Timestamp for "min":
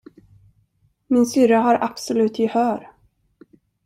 1.07-1.25